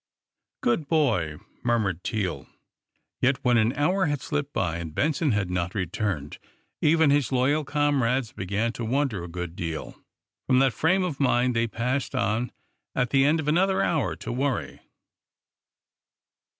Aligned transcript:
"Good 0.61 0.87
boy" 0.87 1.37
murmured 1.63 2.03
Teal. 2.03 2.47
Yet, 3.21 3.37
when 3.45 3.57
an 3.57 3.71
hour 3.73 4.07
had 4.07 4.19
slipped 4.19 4.51
by, 4.51 4.77
and 4.77 4.95
Benson 4.95 5.29
had 5.31 5.51
not 5.51 5.75
returned, 5.75 6.39
even 6.81 7.11
his 7.11 7.31
loyal 7.31 7.63
comrades 7.63 8.31
began 8.33 8.73
to 8.73 8.83
wonder 8.83 9.23
a 9.23 9.27
good 9.27 9.55
deal. 9.55 10.03
From 10.47 10.57
that 10.57 10.73
frame 10.73 11.03
of 11.03 11.19
mind 11.19 11.55
they 11.55 11.67
passed 11.67 12.15
on, 12.15 12.51
at 12.95 13.11
the 13.11 13.23
end 13.25 13.39
of 13.39 13.47
another 13.47 13.83
hour, 13.83 14.15
to 14.15 14.31
worry. 14.31 14.79